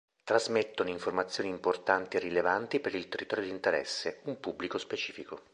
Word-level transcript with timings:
Trasmettono 0.23 0.89
informazioni 0.89 1.47
importanti 1.51 2.17
e 2.17 2.21
rilevanti 2.21 2.79
per 2.79 2.95
il 2.95 3.07
territorio 3.07 3.43
di 3.45 3.51
interesse, 3.51 4.21
un 4.23 4.39
pubblico 4.39 4.79
specifico. 4.79 5.43